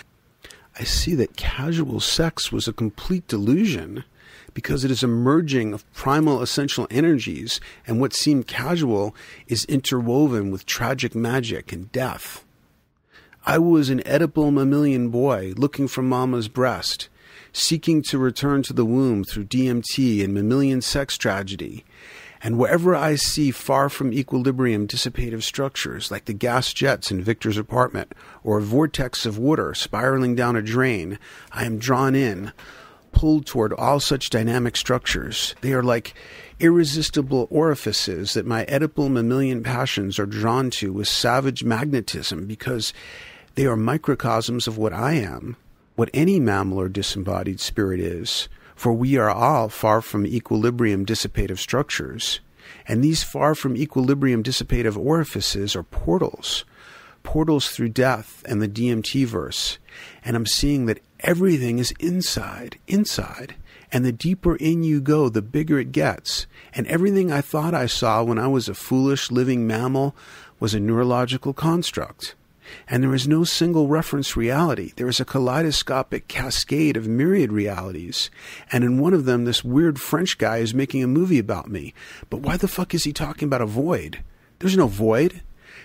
I 0.79 0.85
see 0.85 1.15
that 1.15 1.37
casual 1.37 2.01
sex 2.01 2.53
was 2.53 2.69
a 2.69 2.73
complete 2.73 3.27
delusion 3.27 4.05
because 4.53 4.85
it 4.85 4.91
is 4.91 5.03
a 5.03 5.09
merging 5.09 5.75
of 5.75 5.91
primal 5.93 6.41
essential 6.41 6.87
energies, 6.91 7.61
and 7.87 8.01
what 8.01 8.15
seemed 8.15 8.47
casual 8.47 9.15
is 9.49 9.67
interwoven 9.67 10.51
with 10.51 10.65
tragic 10.65 11.15
magic 11.15 11.73
and 11.73 11.93
death. 11.93 12.43
I 13.45 13.59
was 13.59 13.91
an 13.91 14.01
Oedipal 14.01 14.53
mammalian 14.53 15.11
boy 15.11 15.53
looking 15.57 15.89
for 15.89 16.03
mama's 16.03 16.49
breast 16.49 17.09
seeking 17.57 18.03
to 18.03 18.19
return 18.19 18.63
to 18.63 18.75
the 18.75 18.85
womb 18.85 19.25
through 19.25 19.47
DMT 19.47 20.23
and 20.23 20.35
mammalian 20.35 20.83
sex 20.83 21.17
tragedy. 21.17 21.85
And 22.43 22.59
wherever 22.59 22.95
I 22.95 23.15
see 23.15 23.51
far 23.51 23.89
from 23.89 24.13
equilibrium 24.13 24.87
dissipative 24.87 25.43
structures, 25.43 26.11
like 26.11 26.27
the 26.27 26.35
gas 26.35 26.75
jets 26.75 27.11
in 27.11 27.25
Victor's 27.25 27.57
apartment, 27.57 28.13
or 28.45 28.59
a 28.59 28.63
vortex 28.63 29.25
of 29.25 29.39
water 29.39 29.73
spiraling 29.73 30.35
down 30.35 30.55
a 30.55 30.61
drain, 30.61 31.19
I 31.51 31.65
am 31.65 31.79
drawn 31.79 32.15
in, 32.15 32.53
pulled 33.13 33.47
toward 33.47 33.73
all 33.73 34.01
such 34.01 34.29
dynamic 34.29 34.77
structures. 34.77 35.55
They 35.63 35.73
are 35.73 35.83
like 35.83 36.13
irresistible 36.61 37.49
orifices 37.51 38.35
that 38.35 38.45
my 38.45 38.67
Oedipal 38.67 39.11
mammalian 39.11 39.63
passions 39.63 40.19
are 40.19 40.27
drawn 40.27 40.69
to 40.73 40.93
with 40.93 41.09
savage 41.09 41.65
magnetism 41.65 42.47
because 42.47 42.93
they 43.55 43.65
are 43.65 43.77
microcosms 43.77 44.67
of 44.67 44.77
what 44.77 44.93
I 44.93 45.15
am, 45.15 45.57
what 45.97 46.11
any 46.15 46.39
mammal 46.39 46.79
or 46.79 46.89
disembodied 46.89 47.59
spirit 47.61 48.01
is 48.01 48.49
for 48.77 48.93
we 48.93 49.17
are 49.17 49.31
all 49.31 49.69
far 49.69 50.03
from 50.03 50.27
equilibrium 50.27 51.05
dissipative 51.05 51.59
structures. 51.59 52.41
And 52.87 53.03
these 53.03 53.25
far 53.25 53.55
from 53.55 53.77
equilibrium 53.77 54.43
dissipative 54.43 54.97
orifices 54.97 55.75
are 55.75 55.83
portals, 55.83 56.65
portals 57.23 57.69
through 57.69 57.89
death 57.89 58.45
and 58.47 58.61
the 58.61 58.69
DMT 58.69 59.25
verse. 59.27 59.79
And 60.25 60.37
I'm 60.37 60.47
seeing 60.47 60.87
that 60.87 61.01
everything 61.21 61.79
is 61.79 61.95
inside, 61.99 62.79
inside. 62.87 63.55
And 63.91 64.05
the 64.05 64.13
deeper 64.13 64.57
in 64.57 64.83
you 64.83 65.01
go, 65.01 65.29
the 65.29 65.43
bigger 65.43 65.79
it 65.79 65.91
gets. 65.91 66.47
And 66.75 66.87
everything 66.87 67.33
I 67.33 67.41
thought 67.41 67.73
I 67.73 67.87
saw 67.87 68.23
when 68.23 68.39
I 68.39 68.47
was 68.47 68.69
a 68.69 68.75
foolish 68.75 69.31
living 69.31 69.67
mammal 69.67 70.15
was 70.61 70.75
a 70.75 70.81
neurological 70.81 71.55
construct. 71.55 72.35
And 72.89 73.03
there 73.03 73.15
is 73.15 73.29
no 73.29 73.45
single 73.45 73.89
reference 73.89 74.37
reality. 74.37 74.93
There 74.97 75.09
is 75.09 75.21
a 75.21 75.25
kaleidoscopic 75.25 76.29
cascade 76.29 76.97
of 76.97 77.09
myriad 77.09 77.53
realities. 77.53 78.31
And 78.73 78.85
in 78.85 78.99
one 78.99 79.15
of 79.15 79.25
them, 79.25 79.45
this 79.45 79.65
weird 79.65 80.01
French 80.01 80.39
guy 80.39 80.59
is 80.59 80.75
making 80.75 81.03
a 81.03 81.09
movie 81.09 81.39
about 81.39 81.71
me. 81.71 81.95
But 82.31 82.41
why 82.41 82.57
the 82.57 82.69
fuck 82.69 82.95
is 82.95 83.05
he 83.05 83.13
talking 83.13 83.47
about 83.47 83.63
a 83.63 83.67
void? 83.67 84.23
There's 84.59 84.77
no 84.77 84.87
void. 84.87 85.43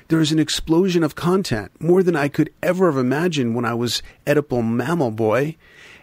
There 0.07 0.21
is 0.21 0.31
an 0.31 0.39
explosion 0.39 1.03
of 1.03 1.15
content, 1.15 1.71
more 1.79 2.03
than 2.03 2.15
I 2.15 2.27
could 2.27 2.51
ever 2.61 2.91
have 2.91 2.99
imagined 2.99 3.55
when 3.55 3.65
I 3.65 3.73
was 3.73 4.03
Oedipal 4.25 4.63
mammal 4.63 5.11
boy. 5.11 5.55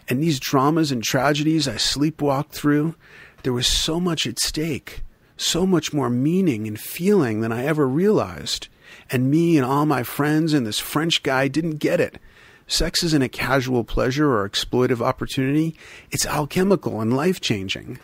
And 0.09 0.23
these 0.23 0.41
dramas 0.41 0.91
and 0.91 1.03
tragedies 1.03 1.69
I 1.69 1.75
sleepwalked 1.75 2.51
through, 2.51 2.95
there 3.43 3.53
was 3.53 3.67
so 3.67 4.01
much 4.01 4.27
at 4.27 4.39
stake, 4.39 5.03
so 5.37 5.67
much 5.67 5.93
more 5.93 6.11
meaning 6.11 6.67
and 6.67 6.81
feeling 6.81 7.41
than 7.41 7.53
I 7.53 7.65
ever 7.65 7.87
realized. 7.87 8.69
And 9.11 9.31
me 9.31 9.57
and 9.57 9.65
all 9.65 9.87
my 9.87 10.03
friends 10.03 10.53
and 10.53 10.67
this 10.67 10.79
French 10.79 11.23
guy 11.23 11.49
didn't 11.49 11.79
get 11.79 12.01
it. 12.01 12.19
Sex 12.67 13.03
isn't 13.03 13.23
a 13.23 13.29
casual 13.29 13.83
pleasure 13.83 14.31
or 14.31 14.49
exploitive 14.49 15.01
opportunity, 15.01 15.75
it's 16.11 16.27
alchemical 16.27 17.01
and 17.01 17.17
life 17.17 17.41
changing. 17.41 17.99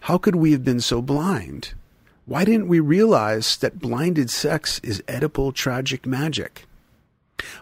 How 0.00 0.16
could 0.16 0.36
we 0.36 0.52
have 0.52 0.64
been 0.64 0.80
so 0.80 1.02
blind? 1.02 1.74
Why 2.24 2.44
didn't 2.44 2.68
we 2.68 2.80
realize 2.80 3.56
that 3.58 3.78
blinded 3.78 4.30
sex 4.30 4.80
is 4.82 5.02
Oedipal 5.02 5.54
tragic 5.54 6.06
magic? 6.06 6.64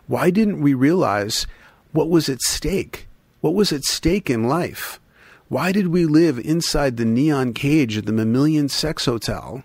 Why 0.06 0.30
didn't 0.30 0.60
we 0.60 0.74
realize 0.74 1.46
what 1.92 2.08
was 2.08 2.28
at 2.28 2.40
stake? 2.40 3.08
What 3.40 3.54
was 3.54 3.72
at 3.72 3.84
stake 3.84 4.30
in 4.30 4.44
life? 4.44 5.00
Why 5.48 5.72
did 5.72 5.88
we 5.88 6.06
live 6.06 6.38
inside 6.38 6.96
the 6.96 7.04
neon 7.04 7.52
cage 7.52 7.96
of 7.96 8.06
the 8.06 8.12
mammalian 8.12 8.68
sex 8.68 9.04
hotel? 9.04 9.64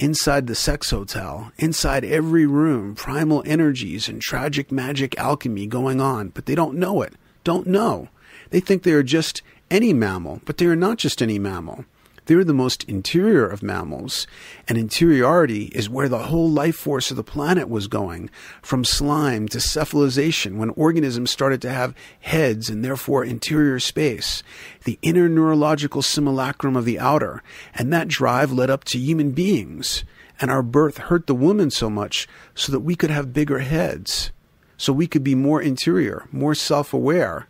Inside 0.00 0.48
the 0.48 0.56
sex 0.56 0.90
hotel, 0.90 1.52
inside 1.56 2.04
every 2.04 2.46
room, 2.46 2.96
primal 2.96 3.44
energies 3.46 4.08
and 4.08 4.20
tragic 4.20 4.72
magic 4.72 5.16
alchemy 5.18 5.68
going 5.68 6.00
on, 6.00 6.30
but 6.30 6.46
they 6.46 6.56
don't 6.56 6.76
know 6.76 7.00
it, 7.02 7.14
don't 7.44 7.68
know. 7.68 8.08
They 8.50 8.58
think 8.58 8.82
they 8.82 8.92
are 8.92 9.04
just 9.04 9.40
any 9.70 9.92
mammal, 9.92 10.40
but 10.44 10.56
they 10.58 10.66
are 10.66 10.74
not 10.74 10.98
just 10.98 11.22
any 11.22 11.38
mammal. 11.38 11.84
They're 12.26 12.44
the 12.44 12.54
most 12.54 12.84
interior 12.84 13.46
of 13.46 13.62
mammals, 13.62 14.26
and 14.66 14.78
interiority 14.78 15.64
is 15.66 15.90
where 15.90 16.08
the 16.08 16.24
whole 16.24 16.50
life 16.50 16.76
force 16.76 17.10
of 17.10 17.18
the 17.18 17.22
planet 17.22 17.68
was 17.68 17.86
going, 17.86 18.30
from 18.62 18.82
slime 18.82 19.46
to 19.48 19.58
cephalization 19.58 20.56
when 20.56 20.70
organisms 20.70 21.30
started 21.30 21.60
to 21.62 21.70
have 21.70 21.94
heads 22.20 22.70
and 22.70 22.82
therefore 22.82 23.26
interior 23.26 23.78
space, 23.78 24.42
the 24.84 24.98
inner 25.02 25.28
neurological 25.28 26.00
simulacrum 26.00 26.76
of 26.76 26.86
the 26.86 26.98
outer, 26.98 27.42
and 27.74 27.92
that 27.92 28.08
drive 28.08 28.50
led 28.50 28.70
up 28.70 28.84
to 28.84 28.98
human 28.98 29.32
beings. 29.32 30.02
And 30.40 30.50
our 30.50 30.62
birth 30.62 30.96
hurt 30.96 31.26
the 31.26 31.34
woman 31.34 31.70
so 31.70 31.90
much 31.90 32.26
so 32.54 32.72
that 32.72 32.80
we 32.80 32.96
could 32.96 33.10
have 33.10 33.34
bigger 33.34 33.58
heads, 33.58 34.32
so 34.78 34.94
we 34.94 35.06
could 35.06 35.22
be 35.22 35.34
more 35.34 35.60
interior, 35.60 36.26
more 36.32 36.54
self 36.54 36.94
aware 36.94 37.48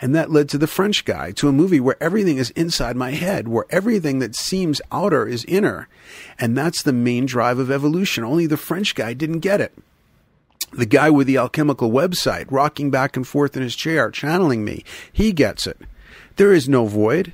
and 0.00 0.14
that 0.14 0.30
led 0.30 0.48
to 0.48 0.58
The 0.58 0.66
French 0.66 1.04
Guy, 1.04 1.30
to 1.32 1.48
a 1.48 1.52
movie 1.52 1.80
where 1.80 2.02
everything 2.02 2.38
is 2.38 2.50
inside 2.50 2.96
my 2.96 3.10
head, 3.10 3.48
where 3.48 3.66
everything 3.70 4.18
that 4.20 4.34
seems 4.34 4.80
outer 4.90 5.26
is 5.26 5.44
inner. 5.44 5.88
And 6.38 6.56
that's 6.56 6.82
the 6.82 6.92
main 6.92 7.26
drive 7.26 7.58
of 7.58 7.70
evolution. 7.70 8.24
Only 8.24 8.46
The 8.46 8.56
French 8.56 8.94
Guy 8.94 9.12
didn't 9.12 9.40
get 9.40 9.60
it. 9.60 9.74
The 10.72 10.86
guy 10.86 11.10
with 11.10 11.26
the 11.26 11.36
alchemical 11.36 11.90
website, 11.90 12.46
rocking 12.50 12.90
back 12.90 13.16
and 13.16 13.26
forth 13.26 13.56
in 13.56 13.62
his 13.62 13.74
chair, 13.76 14.10
channeling 14.10 14.64
me, 14.64 14.84
he 15.12 15.32
gets 15.32 15.66
it. 15.66 15.78
There 16.36 16.52
is 16.52 16.68
no 16.68 16.86
void. 16.86 17.32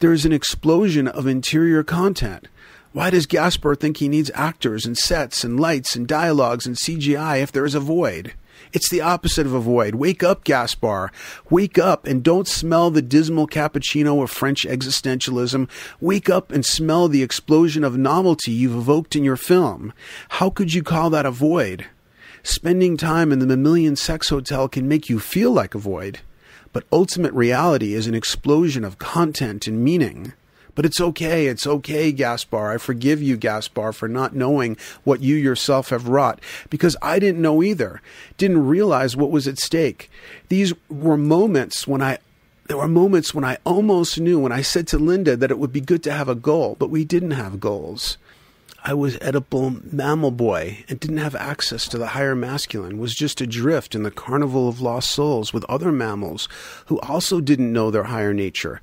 There 0.00 0.12
is 0.12 0.24
an 0.24 0.32
explosion 0.32 1.08
of 1.08 1.26
interior 1.26 1.82
content. 1.82 2.46
Why 2.92 3.10
does 3.10 3.26
Gaspar 3.26 3.74
think 3.74 3.96
he 3.96 4.08
needs 4.08 4.30
actors 4.34 4.84
and 4.84 4.96
sets 4.96 5.42
and 5.42 5.58
lights 5.58 5.96
and 5.96 6.06
dialogues 6.06 6.66
and 6.66 6.76
CGI 6.76 7.42
if 7.42 7.50
there 7.50 7.64
is 7.64 7.74
a 7.74 7.80
void? 7.80 8.34
It's 8.74 8.90
the 8.90 9.02
opposite 9.02 9.46
of 9.46 9.54
a 9.54 9.60
void. 9.60 9.94
Wake 9.94 10.24
up, 10.24 10.42
Gaspar. 10.42 11.12
Wake 11.48 11.78
up 11.78 12.08
and 12.08 12.24
don't 12.24 12.48
smell 12.48 12.90
the 12.90 13.02
dismal 13.02 13.46
cappuccino 13.46 14.20
of 14.20 14.32
French 14.32 14.66
existentialism. 14.66 15.70
Wake 16.00 16.28
up 16.28 16.50
and 16.50 16.66
smell 16.66 17.06
the 17.06 17.22
explosion 17.22 17.84
of 17.84 17.96
novelty 17.96 18.50
you've 18.50 18.74
evoked 18.74 19.14
in 19.14 19.22
your 19.22 19.36
film. 19.36 19.92
How 20.28 20.50
could 20.50 20.74
you 20.74 20.82
call 20.82 21.08
that 21.10 21.24
a 21.24 21.30
void? 21.30 21.86
Spending 22.42 22.96
time 22.96 23.30
in 23.30 23.38
the 23.38 23.46
Mammalian 23.46 23.94
Sex 23.94 24.30
Hotel 24.30 24.68
can 24.68 24.88
make 24.88 25.08
you 25.08 25.20
feel 25.20 25.52
like 25.52 25.76
a 25.76 25.78
void, 25.78 26.18
but 26.72 26.84
ultimate 26.92 27.32
reality 27.32 27.94
is 27.94 28.08
an 28.08 28.14
explosion 28.16 28.84
of 28.84 28.98
content 28.98 29.68
and 29.68 29.84
meaning. 29.84 30.32
But 30.74 30.84
it's 30.84 31.00
okay. 31.00 31.46
It's 31.46 31.66
okay, 31.66 32.12
Gaspar. 32.12 32.72
I 32.72 32.78
forgive 32.78 33.22
you, 33.22 33.36
Gaspar, 33.36 33.92
for 33.92 34.08
not 34.08 34.34
knowing 34.34 34.76
what 35.04 35.22
you 35.22 35.36
yourself 35.36 35.90
have 35.90 36.08
wrought 36.08 36.40
because 36.70 36.96
I 37.00 37.18
didn't 37.18 37.42
know 37.42 37.62
either. 37.62 38.00
Didn't 38.36 38.66
realize 38.66 39.16
what 39.16 39.30
was 39.30 39.46
at 39.46 39.58
stake. 39.58 40.10
These 40.48 40.74
were 40.88 41.16
moments 41.16 41.86
when 41.86 42.02
I 42.02 42.18
there 42.66 42.78
were 42.78 42.88
moments 42.88 43.34
when 43.34 43.44
I 43.44 43.58
almost 43.66 44.18
knew 44.18 44.40
when 44.40 44.52
I 44.52 44.62
said 44.62 44.88
to 44.88 44.98
Linda 44.98 45.36
that 45.36 45.50
it 45.50 45.58
would 45.58 45.72
be 45.72 45.82
good 45.82 46.02
to 46.04 46.12
have 46.12 46.30
a 46.30 46.34
goal, 46.34 46.76
but 46.78 46.88
we 46.88 47.04
didn't 47.04 47.32
have 47.32 47.60
goals. 47.60 48.16
I 48.86 48.92
was 48.92 49.16
Oedipal 49.16 49.92
mammal 49.92 50.30
boy 50.30 50.84
and 50.88 51.00
didn't 51.00 51.16
have 51.16 51.34
access 51.34 51.88
to 51.88 51.98
the 51.98 52.08
higher 52.08 52.34
masculine, 52.34 52.98
was 52.98 53.14
just 53.14 53.40
adrift 53.40 53.94
in 53.94 54.02
the 54.02 54.10
carnival 54.10 54.68
of 54.68 54.82
lost 54.82 55.10
souls 55.10 55.54
with 55.54 55.64
other 55.70 55.90
mammals 55.90 56.48
who 56.86 57.00
also 57.00 57.40
didn't 57.40 57.72
know 57.72 57.90
their 57.90 58.04
higher 58.04 58.34
nature. 58.34 58.82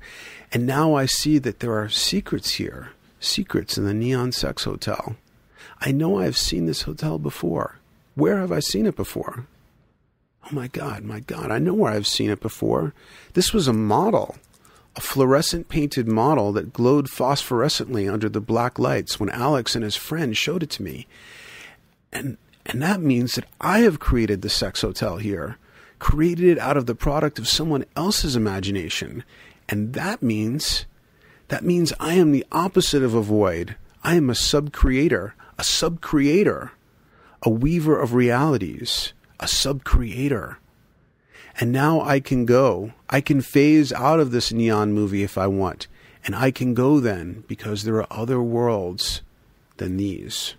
And 0.52 0.66
now 0.66 0.94
I 0.94 1.06
see 1.06 1.38
that 1.38 1.60
there 1.60 1.78
are 1.78 1.88
secrets 1.88 2.52
here, 2.52 2.90
secrets 3.20 3.78
in 3.78 3.84
the 3.84 3.94
Neon 3.94 4.32
Sex 4.32 4.64
Hotel. 4.64 5.16
I 5.80 5.92
know 5.92 6.18
I 6.18 6.24
have 6.24 6.36
seen 6.36 6.66
this 6.66 6.82
hotel 6.82 7.18
before. 7.18 7.78
Where 8.14 8.38
have 8.38 8.52
I 8.52 8.60
seen 8.60 8.84
it 8.84 8.94
before? 8.94 9.46
Oh 10.44 10.54
my 10.54 10.68
God, 10.68 11.04
my 11.04 11.20
God, 11.20 11.50
I 11.50 11.58
know 11.58 11.72
where 11.72 11.92
I've 11.92 12.06
seen 12.06 12.28
it 12.28 12.40
before. 12.40 12.92
This 13.32 13.54
was 13.54 13.66
a 13.66 13.72
model, 13.72 14.36
a 14.94 15.00
fluorescent 15.00 15.68
painted 15.68 16.06
model 16.06 16.52
that 16.52 16.74
glowed 16.74 17.06
phosphorescently 17.06 18.12
under 18.12 18.28
the 18.28 18.40
black 18.40 18.78
lights 18.78 19.18
when 19.18 19.30
Alex 19.30 19.74
and 19.74 19.84
his 19.84 19.96
friend 19.96 20.36
showed 20.36 20.62
it 20.62 20.70
to 20.70 20.82
me. 20.82 21.06
And, 22.12 22.36
and 22.66 22.82
that 22.82 23.00
means 23.00 23.36
that 23.36 23.46
I 23.60 23.80
have 23.80 24.00
created 24.00 24.42
the 24.42 24.50
sex 24.50 24.82
hotel 24.82 25.16
here, 25.16 25.56
created 25.98 26.44
it 26.44 26.58
out 26.58 26.76
of 26.76 26.86
the 26.86 26.94
product 26.94 27.38
of 27.38 27.48
someone 27.48 27.86
else's 27.96 28.36
imagination. 28.36 29.24
And 29.68 29.94
that 29.94 30.22
means 30.22 30.86
that 31.48 31.64
means 31.64 31.92
I 32.00 32.14
am 32.14 32.32
the 32.32 32.46
opposite 32.50 33.02
of 33.02 33.14
a 33.14 33.22
void. 33.22 33.76
I 34.02 34.14
am 34.14 34.30
a 34.30 34.34
sub-creator, 34.34 35.34
a 35.58 35.64
sub-creator, 35.64 36.72
a 37.42 37.50
weaver 37.50 38.00
of 38.00 38.14
realities, 38.14 39.12
a 39.38 39.46
sub-creator. 39.46 40.58
And 41.60 41.70
now 41.70 42.00
I 42.00 42.20
can 42.20 42.46
go. 42.46 42.92
I 43.10 43.20
can 43.20 43.42
phase 43.42 43.92
out 43.92 44.18
of 44.18 44.30
this 44.30 44.52
neon 44.52 44.92
movie 44.92 45.22
if 45.22 45.36
I 45.36 45.46
want. 45.46 45.88
And 46.24 46.34
I 46.34 46.50
can 46.50 46.72
go 46.72 47.00
then 47.00 47.44
because 47.48 47.84
there 47.84 47.96
are 47.96 48.06
other 48.10 48.40
worlds 48.40 49.22
than 49.76 49.96
these. 49.98 50.54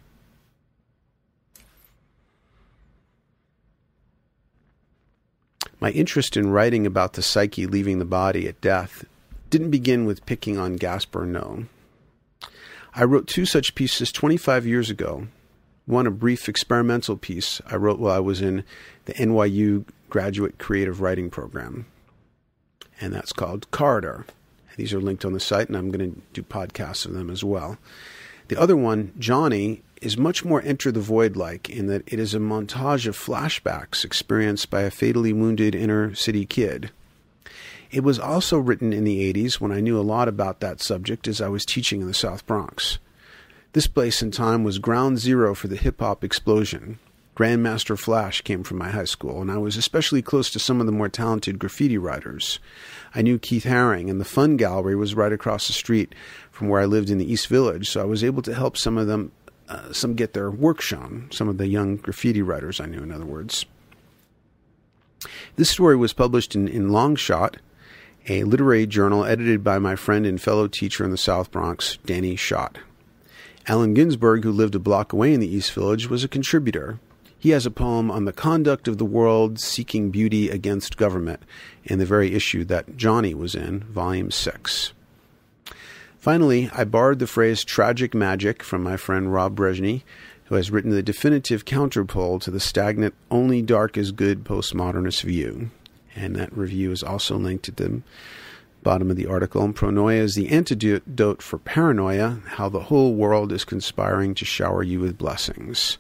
My 5.83 5.91
interest 5.91 6.37
in 6.37 6.49
writing 6.49 6.85
about 6.85 7.11
the 7.11 7.21
psyche 7.21 7.65
leaving 7.67 7.99
the 7.99 8.05
body 8.05 8.47
at 8.47 8.61
death 8.61 9.03
didn't 9.49 9.71
begin 9.71 10.05
with 10.05 10.25
picking 10.25 10.57
on 10.57 10.77
Gaspar 10.77 11.25
Noé. 11.25 11.67
I 12.95 13.03
wrote 13.03 13.27
two 13.27 13.45
such 13.45 13.75
pieces 13.75 14.09
25 14.09 14.65
years 14.65 14.89
ago. 14.89 15.27
One, 15.85 16.07
a 16.07 16.11
brief 16.11 16.47
experimental 16.47 17.17
piece 17.17 17.59
I 17.67 17.75
wrote 17.75 17.99
while 17.99 18.15
I 18.15 18.19
was 18.19 18.41
in 18.41 18.63
the 19.03 19.13
NYU 19.15 19.83
graduate 20.09 20.57
creative 20.57 21.01
writing 21.01 21.29
program. 21.29 21.85
and 23.01 23.13
that's 23.13 23.33
called 23.33 23.69
Corridor. 23.71 24.25
These 24.77 24.93
are 24.93 25.01
linked 25.01 25.25
on 25.25 25.33
the 25.33 25.39
site, 25.41 25.67
and 25.67 25.75
I'm 25.75 25.91
going 25.91 26.13
to 26.13 26.21
do 26.31 26.43
podcasts 26.43 27.05
of 27.05 27.13
them 27.13 27.29
as 27.29 27.43
well. 27.43 27.77
The 28.47 28.59
other 28.59 28.75
one, 28.75 29.13
Johnny, 29.17 29.81
is 30.01 30.17
much 30.17 30.43
more 30.43 30.62
Enter 30.63 30.91
the 30.91 31.00
Void 31.00 31.35
like 31.35 31.69
in 31.69 31.88
that 31.88 32.03
it 32.05 32.19
is 32.19 32.33
a 32.33 32.39
montage 32.39 33.07
of 33.07 33.17
flashbacks 33.17 34.03
experienced 34.03 34.69
by 34.69 34.81
a 34.81 34.91
fatally 34.91 35.31
wounded 35.31 35.73
inner 35.73 36.13
city 36.13 36.45
kid. 36.45 36.91
It 37.89 38.03
was 38.03 38.19
also 38.19 38.57
written 38.57 38.91
in 38.91 39.03
the 39.03 39.31
80s 39.33 39.62
when 39.62 39.71
I 39.71 39.79
knew 39.79 40.00
a 40.00 40.01
lot 40.01 40.27
about 40.27 40.59
that 40.59 40.81
subject 40.81 41.27
as 41.27 41.39
I 41.39 41.47
was 41.47 41.63
teaching 41.63 42.01
in 42.01 42.07
the 42.07 42.13
South 42.13 42.45
Bronx. 42.45 42.97
This 43.73 43.88
place 43.88 44.21
and 44.21 44.33
time 44.33 44.63
was 44.63 44.77
ground 44.77 45.19
zero 45.19 45.55
for 45.55 45.67
the 45.67 45.75
hip 45.75 46.00
hop 46.00 46.23
explosion. 46.23 47.00
Grandmaster 47.35 47.97
Flash 47.97 48.41
came 48.41 48.63
from 48.63 48.77
my 48.77 48.91
high 48.91 49.05
school, 49.05 49.41
and 49.41 49.51
I 49.51 49.57
was 49.57 49.75
especially 49.75 50.21
close 50.21 50.51
to 50.51 50.59
some 50.59 50.79
of 50.79 50.85
the 50.85 50.91
more 50.91 51.09
talented 51.09 51.57
graffiti 51.57 51.97
writers. 51.97 52.59
I 53.15 53.23
knew 53.23 53.39
Keith 53.39 53.63
Haring, 53.63 54.09
and 54.09 54.21
the 54.21 54.25
Fun 54.25 54.55
Gallery 54.55 54.95
was 54.95 55.15
right 55.15 55.33
across 55.33 55.65
the 55.65 55.73
street 55.73 56.13
from 56.51 56.67
where 56.69 56.79
I 56.79 56.85
lived 56.85 57.09
in 57.09 57.17
the 57.17 57.31
East 57.31 57.47
Village, 57.47 57.89
so 57.89 58.01
I 58.01 58.05
was 58.05 58.23
able 58.23 58.43
to 58.43 58.53
help 58.53 58.77
some 58.77 58.99
of 58.99 59.07
them, 59.07 59.31
uh, 59.67 59.91
some 59.91 60.13
get 60.13 60.33
their 60.33 60.51
work 60.51 60.79
shown, 60.79 61.27
some 61.31 61.49
of 61.49 61.57
the 61.57 61.67
young 61.67 61.95
graffiti 61.95 62.43
writers 62.43 62.79
I 62.79 62.85
knew, 62.85 63.01
in 63.01 63.11
other 63.11 63.25
words. 63.25 63.65
This 65.55 65.71
story 65.71 65.95
was 65.95 66.13
published 66.13 66.53
in, 66.53 66.67
in 66.67 66.89
Longshot, 66.89 67.55
a 68.29 68.43
literary 68.43 68.85
journal 68.85 69.25
edited 69.25 69.63
by 69.63 69.79
my 69.79 69.95
friend 69.95 70.27
and 70.27 70.39
fellow 70.39 70.67
teacher 70.67 71.03
in 71.03 71.11
the 71.11 71.17
South 71.17 71.49
Bronx, 71.49 71.97
Danny 72.05 72.35
Schott. 72.35 72.77
Allen 73.67 73.93
Ginsberg, 73.93 74.43
who 74.43 74.51
lived 74.51 74.75
a 74.75 74.79
block 74.79 75.13
away 75.13 75.33
in 75.33 75.39
the 75.39 75.53
East 75.53 75.73
Village, 75.73 76.09
was 76.09 76.23
a 76.23 76.27
contributor. 76.27 76.99
He 77.43 77.50
has 77.50 77.65
a 77.65 77.71
poem 77.71 78.09
on 78.09 78.23
the 78.23 78.31
conduct 78.31 78.88
of 78.88 79.00
the 79.00 79.03
world 79.03 79.59
seeking 79.59 80.12
beauty 80.12 80.50
against 80.50 80.95
government 80.95 81.43
in 81.83 82.00
the 82.00 82.05
very 82.05 82.33
issue 82.33 82.63
that 82.63 82.95
Johnny 82.95 83.33
was 83.33 83.53
in, 83.53 83.81
Volume 83.81 84.31
6. 84.31 84.93
Finally, 86.17 86.69
I 86.73 86.85
borrowed 86.85 87.19
the 87.19 87.27
phrase 87.27 87.65
tragic 87.65 88.13
magic 88.13 88.63
from 88.63 88.81
my 88.81 88.95
friend 88.95 89.33
Rob 89.33 89.57
Brezsny, 89.57 90.03
who 90.45 90.55
has 90.55 90.71
written 90.71 90.91
the 90.91 91.03
definitive 91.03 91.65
counterpole 91.65 92.39
to 92.39 92.50
the 92.50 92.62
stagnant 92.62 93.13
only 93.29 93.62
dark 93.62 93.97
is 93.97 94.13
good 94.13 94.45
postmodernist 94.45 95.23
view. 95.23 95.69
And 96.15 96.38
that 96.38 96.55
review 96.55 96.93
is 96.93 97.03
also 97.03 97.35
linked 97.35 97.67
at 97.67 97.75
the 97.75 98.03
bottom 98.83 99.12
of 99.12 99.17
the 99.17 99.27
article. 99.27 99.65
And 99.65 99.75
pronoia 99.75 100.19
is 100.19 100.35
the 100.35 100.47
antidote 100.47 101.41
for 101.41 101.57
paranoia, 101.57 102.39
how 102.51 102.69
the 102.69 102.83
whole 102.83 103.13
world 103.15 103.51
is 103.51 103.65
conspiring 103.65 104.33
to 104.35 104.45
shower 104.45 104.81
you 104.81 105.01
with 105.01 105.17
blessings. 105.17 105.97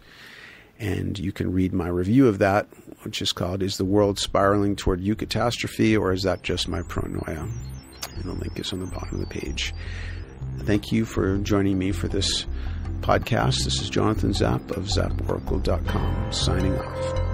And 0.83 1.17
you 1.17 1.31
can 1.31 1.53
read 1.53 1.71
my 1.71 1.87
review 1.87 2.27
of 2.27 2.39
that, 2.39 2.67
which 3.03 3.21
is 3.21 3.31
called 3.31 3.63
Is 3.63 3.77
the 3.77 3.85
World 3.85 4.19
Spiraling 4.19 4.75
Toward 4.75 4.99
Eucatastrophe, 4.99 5.97
or 5.97 6.11
is 6.11 6.23
that 6.23 6.43
just 6.43 6.67
my 6.67 6.81
pronoia? 6.81 7.49
And 8.15 8.23
the 8.25 8.33
link 8.33 8.59
is 8.59 8.73
on 8.73 8.81
the 8.81 8.87
bottom 8.87 9.13
of 9.13 9.21
the 9.21 9.39
page. 9.39 9.73
Thank 10.63 10.91
you 10.91 11.05
for 11.05 11.37
joining 11.37 11.79
me 11.79 11.93
for 11.93 12.09
this 12.09 12.45
podcast. 12.99 13.63
This 13.63 13.81
is 13.81 13.89
Jonathan 13.89 14.33
Zapp 14.33 14.71
of 14.71 14.87
zapporacle.com 14.87 16.33
signing 16.33 16.77
off. 16.77 17.32